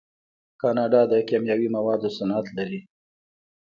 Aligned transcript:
کاناډا 0.61 1.01
د 1.11 1.13
کیمیاوي 1.29 1.67
موادو 1.77 2.09
صنعت 2.17 2.47
لري. 2.57 2.79